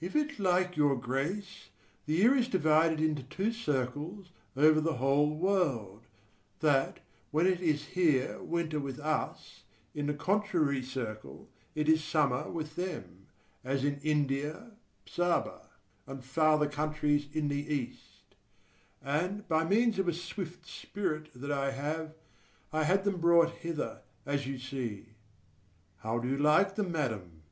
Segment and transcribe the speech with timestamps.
[0.00, 1.68] If it like your grace,
[2.06, 6.08] the year is divided into two circles over the whole world,
[6.58, 6.98] that,
[7.30, 9.62] when it is here winter with us,
[9.94, 13.28] in the contrary circle it is summer with them,
[13.62, 14.72] as in India,
[15.06, 15.68] Saba,
[16.04, 18.34] and farther countries in the east;
[19.00, 22.12] and by means of a swift spirit that I have,
[22.72, 25.10] I had them brought hither, as you see.
[25.98, 27.42] How do you like them, madam?